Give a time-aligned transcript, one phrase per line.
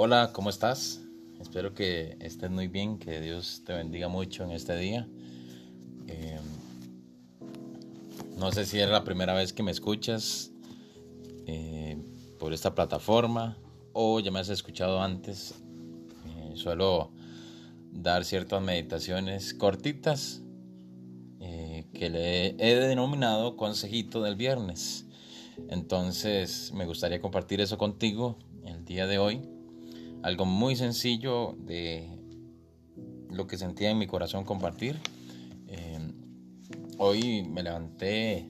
[0.00, 1.00] Hola, ¿cómo estás?
[1.40, 5.08] Espero que estés muy bien, que Dios te bendiga mucho en este día.
[6.06, 6.38] Eh,
[8.36, 10.52] no sé si es la primera vez que me escuchas
[11.48, 12.00] eh,
[12.38, 13.58] por esta plataforma
[13.92, 15.56] o ya me has escuchado antes.
[16.28, 17.10] Eh, suelo
[17.90, 20.42] dar ciertas meditaciones cortitas
[21.40, 25.06] que le he denominado consejito del viernes.
[25.70, 29.57] Entonces me gustaría compartir eso contigo el día de hoy
[30.22, 32.08] algo muy sencillo de
[33.30, 34.98] lo que sentía en mi corazón compartir.
[35.68, 35.98] Eh,
[36.98, 38.48] hoy me levanté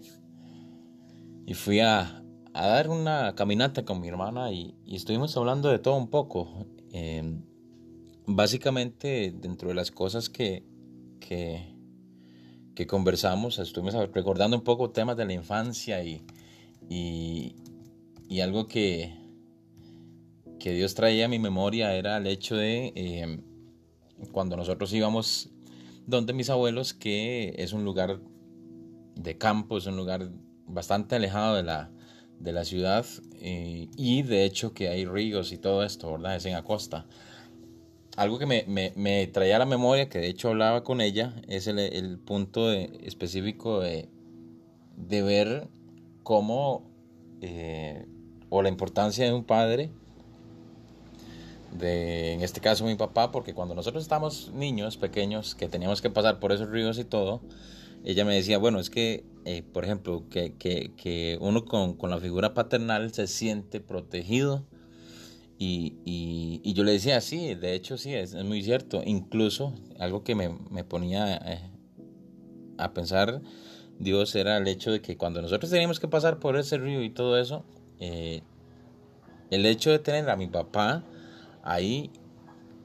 [1.46, 6.08] y fui a, dar una caminata con mi hermana y, estuvimos hablando de todo un
[6.08, 6.66] poco.
[6.92, 7.38] Eh,
[8.26, 10.64] básicamente, dentro de las cosas que,
[11.20, 11.74] que,
[12.74, 16.24] que, conversamos, estuvimos recordando un poco temas de la infancia y,
[18.28, 19.17] y algo que,
[20.58, 23.40] que Dios traía a mi memoria era el hecho de eh,
[24.32, 25.50] cuando nosotros íbamos
[26.06, 28.20] donde mis abuelos, que es un lugar
[29.14, 30.30] de campo, es un lugar
[30.66, 31.90] bastante alejado de la,
[32.40, 33.04] de la ciudad
[33.40, 36.36] eh, y de hecho que hay ríos y todo esto, ¿verdad?
[36.36, 37.06] Es en la costa.
[38.16, 38.64] Algo que me,
[38.96, 43.80] me, traía a la memoria, que de hecho hablaba con ella, es el, punto específico
[43.80, 44.08] de,
[44.96, 45.68] de, ver
[46.24, 46.90] cómo,
[47.42, 48.06] eh,
[48.48, 49.90] o la importancia de un padre,
[51.72, 56.10] de, en este caso mi papá, porque cuando nosotros estábamos niños, pequeños, que teníamos que
[56.10, 57.40] pasar por esos ríos y todo,
[58.04, 62.10] ella me decía, bueno, es que, eh, por ejemplo, que, que, que uno con, con,
[62.10, 64.64] la figura paternal se siente protegido.
[65.58, 69.02] Y, y, y, yo le decía, sí, de hecho sí, es, es muy cierto.
[69.04, 71.70] Incluso algo que me, me ponía eh,
[72.78, 73.42] a pensar
[73.98, 77.10] Dios era el hecho de que cuando nosotros teníamos que pasar por ese río y
[77.10, 77.64] todo eso,
[77.98, 78.42] eh,
[79.50, 81.04] el hecho de tener a mi papá,
[81.62, 82.10] ahí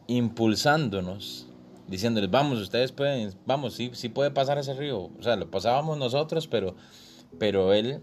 [0.07, 1.47] impulsándonos,
[1.87, 5.09] diciéndoles, vamos, ustedes pueden, vamos, sí, sí puede pasar ese río.
[5.17, 6.75] O sea, lo pasábamos nosotros, pero,
[7.39, 8.01] pero él,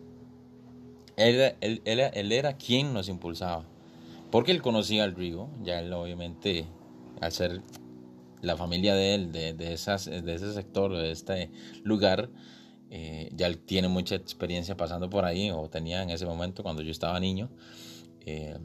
[1.17, 3.65] él, él, él, era quien nos impulsaba.
[4.31, 6.67] Porque él conocía el río, ya él obviamente,
[7.21, 7.63] al ser
[8.43, 11.51] la familia de él, de, de, esas, de ese sector, de este
[11.83, 12.31] lugar,
[12.91, 16.83] eh, ya él tiene mucha experiencia pasando por ahí, o tenía en ese momento cuando
[16.83, 17.51] yo estaba niño.
[18.27, 18.57] Eh,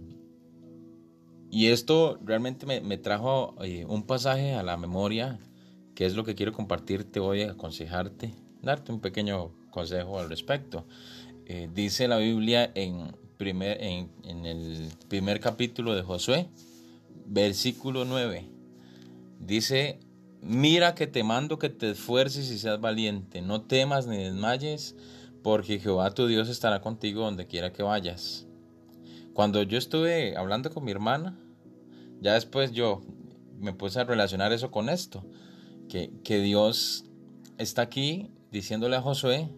[1.55, 5.39] y esto realmente me, trajo eh, un pasaje a la memoria,
[5.95, 10.85] que es lo que quiero compartirte hoy, aconsejarte, darte un pequeño consejo al respecto.
[11.45, 16.49] Eh, dice la Biblia en, primer, en, en el primer capítulo de Josué,
[17.25, 18.49] versículo 9.
[19.39, 20.01] Dice,
[20.41, 24.97] mira que te mando que te esfuerces y seas valiente, no temas ni desmayes,
[25.41, 28.45] porque Jehová tu Dios estará contigo donde quiera que vayas.
[29.31, 31.37] Cuando yo estuve hablando con mi hermana,
[32.21, 33.01] ya después yo
[33.59, 35.23] me puse a relacionar eso con esto,
[35.89, 37.05] que, que Dios
[37.57, 39.49] está aquí diciéndole a Josué,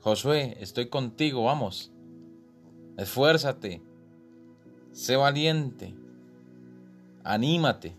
[0.00, 1.92] Josué, estoy contigo, vamos,
[2.96, 3.82] esfuérzate,
[4.92, 5.94] sé valiente,
[7.22, 7.94] anímate,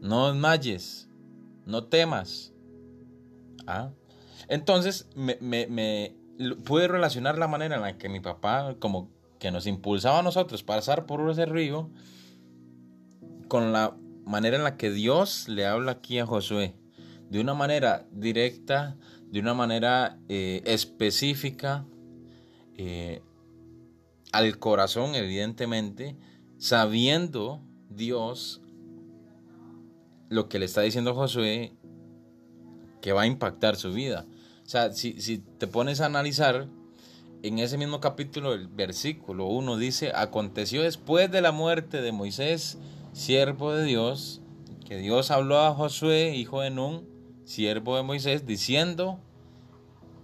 [0.00, 1.08] no desmayes,
[1.66, 2.52] no temas.
[3.66, 3.90] ¿Ah?
[4.48, 6.14] Entonces me, me,
[6.64, 9.10] pude relacionar la manera en la que mi papá, como
[9.42, 11.90] que nos impulsaba a nosotros pasar por ese río,
[13.48, 16.76] con la manera en la que Dios le habla aquí a Josué,
[17.28, 18.96] de una manera directa,
[19.32, 21.84] de una manera eh, específica,
[22.76, 23.20] eh,
[24.30, 26.16] al corazón, evidentemente,
[26.58, 27.60] sabiendo
[27.90, 28.62] Dios
[30.28, 31.72] lo que le está diciendo Josué
[33.00, 34.24] que va a impactar su vida.
[34.64, 35.14] O sea, si,
[35.58, 36.68] te pones a analizar,
[37.42, 42.78] en ese mismo capítulo, el versículo 1 dice, aconteció después de la muerte de Moisés,
[43.12, 44.40] siervo de Dios,
[44.86, 47.04] que Dios habló a Josué, hijo de Nun,
[47.44, 49.18] siervo de Moisés, diciendo,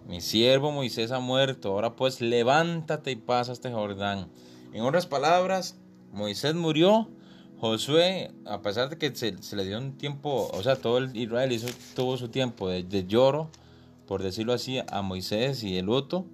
[0.07, 4.29] mi siervo Moisés ha muerto, ahora pues levántate y pasa este Jordán.
[4.73, 5.77] En otras palabras,
[6.13, 7.09] Moisés murió,
[7.59, 11.51] Josué, a pesar de que se, le dio un tiempo, o sea, todo el Israel
[11.51, 11.67] hizo,
[11.97, 13.51] tuvo su tiempo de, de lloro,
[14.07, 16.25] por decirlo así, a Moisés y el luto,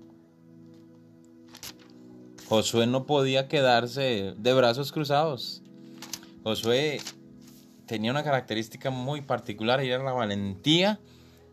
[2.49, 5.63] Josué no podía quedarse de brazos cruzados.
[6.43, 7.01] Josué
[7.87, 11.01] tenía una característica muy particular y era la valentía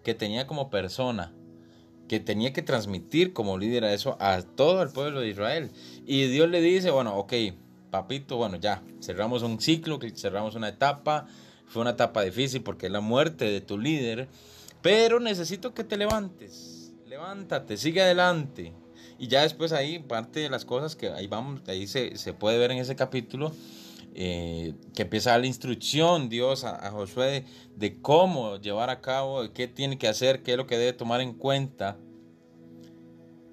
[0.03, 1.33] que tenía como persona,
[2.09, 5.71] que tenía que transmitir como líder a eso a todo el pueblo de Israel.
[6.05, 7.33] Y Dios le dice, bueno, ok,
[7.89, 11.27] papito, bueno, ya, cerramos un ciclo, cerramos una etapa,
[11.67, 14.27] fue una etapa difícil porque es la muerte de tu líder,
[14.81, 16.93] pero necesito que te levantes.
[17.07, 18.73] Levántate, sigue adelante.
[19.21, 22.71] Y ya después ahí, parte de las cosas que ahí vamos, ahí se, puede ver
[22.71, 23.51] en ese capítulo,
[24.15, 27.45] eh, que empieza la instrucción Dios a, Josué
[27.75, 31.21] de, cómo llevar a cabo, qué tiene que hacer, qué es lo que debe tomar
[31.21, 31.99] en cuenta.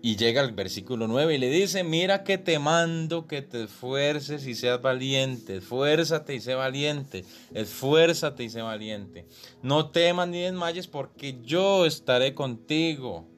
[0.00, 4.46] Y llega al versículo 9 y le dice, mira que te mando que te esfuerces
[4.46, 9.26] y seas valiente, esfuérzate y sé valiente, esfuérzate y sé valiente.
[9.60, 13.28] No temas ni desmayes porque yo estaré contigo.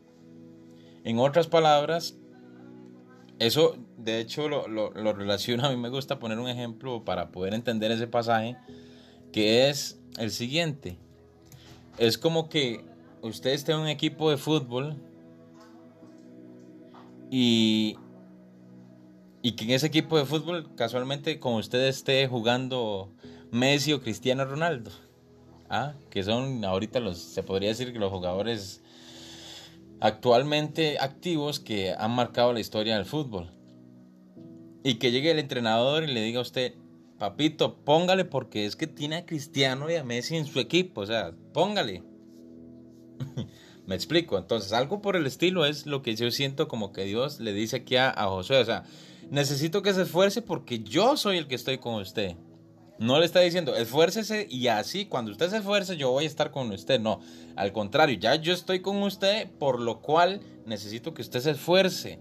[1.02, 2.19] En otras palabras,
[3.40, 5.66] eso, de hecho, lo, lo, relaciona.
[5.66, 8.58] A mí me gusta poner un ejemplo para poder entender ese pasaje,
[9.32, 10.98] que es el siguiente.
[11.96, 12.84] Es como que
[13.22, 14.94] usted esté en un equipo de fútbol
[17.31, 17.96] y,
[19.40, 23.10] y que en ese equipo de fútbol, casualmente, como usted esté jugando
[23.50, 24.90] Messi o Cristiano Ronaldo.
[25.70, 25.94] ¿ah?
[26.10, 28.82] Que son ahorita los, se podría decir que los jugadores
[30.00, 33.52] actualmente activos que han marcado la historia del fútbol.
[34.82, 36.75] Y que llegue el entrenador y le diga a usted,
[37.19, 41.06] papito, póngale porque es que tiene a Cristiano y a Messi en su equipo, o
[41.06, 42.02] sea, póngale.
[43.87, 47.41] Me explico, entonces algo por el estilo es lo que yo siento como que Dios
[47.41, 48.85] le dice aquí a, a o sea,
[49.31, 52.37] necesito que se esfuerce porque yo soy el que estoy con usted.
[53.00, 56.50] No le está diciendo, esfuércese y así, cuando usted se esfuerce, yo voy a estar
[56.50, 57.00] con usted.
[57.00, 57.20] No,
[57.56, 62.19] al contrario, ya yo estoy con usted, por lo cual necesito que usted se esfuerce.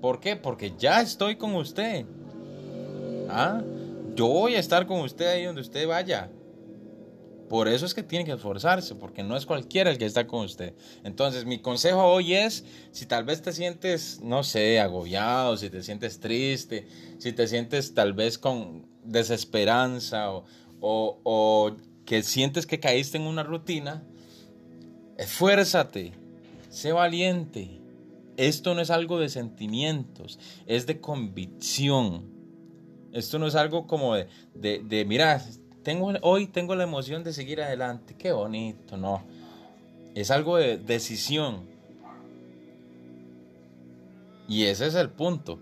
[0.00, 0.36] ¿Por qué?
[0.36, 2.06] Porque ya estoy con usted.
[3.28, 3.60] ¿Ah?
[4.14, 6.30] Yo voy a estar con usted ahí donde usted vaya.
[7.50, 10.46] Por eso es que tiene que esforzarse, porque no es cualquiera el que está con
[10.46, 10.72] usted.
[11.04, 15.82] Entonces, mi consejo hoy es, si tal vez te sientes, no sé, agobiado, si te
[15.82, 16.88] sientes triste,
[17.18, 20.30] si te sientes tal vez con desesperanza
[20.80, 24.02] o, que sientes que caíste en una rutina,
[25.18, 26.12] esfuérzate,
[26.68, 27.78] sé valiente.
[28.36, 32.30] Esto no es algo de sentimientos, es de convicción.
[33.12, 35.44] Esto no es algo como de, de, de mira,
[35.82, 39.22] tengo, hoy tengo la emoción de seguir adelante, qué bonito, no.
[40.14, 41.66] Es algo de decisión.
[44.48, 45.60] Y ese es el punto,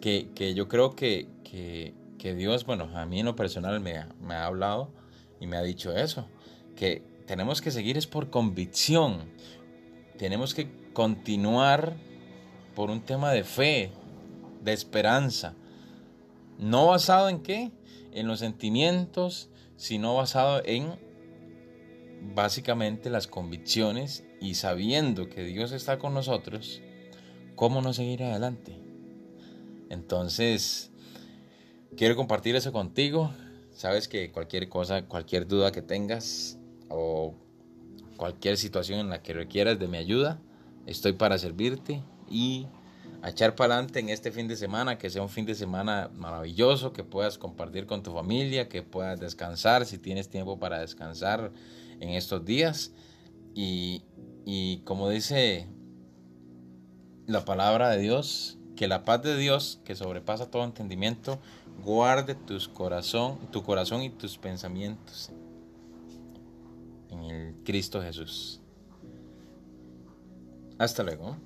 [0.00, 1.94] que, yo creo que, que,
[2.34, 4.92] Dios, bueno, a mí en lo personal me, me ha hablado
[5.40, 6.28] y me ha dicho eso,
[6.76, 9.30] que tenemos que seguir es por convicción,
[10.18, 11.96] tenemos que continuar
[12.74, 13.90] por un tema de fe,
[14.62, 15.54] de esperanza,
[16.58, 17.72] no basado en qué,
[18.12, 20.96] en los sentimientos, sino basado en
[22.34, 26.80] básicamente las convicciones y sabiendo que Dios está con nosotros,
[27.56, 28.78] ¿cómo no seguir adelante?
[29.90, 30.91] Entonces,
[31.96, 33.32] quiero compartir eso contigo.
[33.72, 36.58] Sabes que cualquier cosa, cualquier duda que tengas
[36.88, 37.34] o
[38.16, 40.40] cualquier situación en la que requieras de mi ayuda,
[40.86, 42.66] estoy para servirte y
[43.22, 46.10] a echar para adelante en este fin de semana, que sea un fin de semana
[46.14, 51.52] maravilloso, que puedas compartir con tu familia, que puedas descansar si tienes tiempo para descansar
[52.00, 52.92] en estos días.
[53.54, 54.02] Y,
[54.44, 55.68] y como dice
[57.26, 61.38] la palabra de Dios, que la paz de Dios, que sobrepasa todo entendimiento,
[61.84, 65.30] guarde tus corazón, tu corazón y tus pensamientos
[67.10, 68.60] en el Cristo Jesús.
[70.78, 71.36] Hasta luego.